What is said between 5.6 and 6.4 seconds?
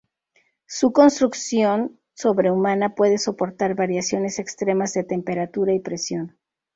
y presión.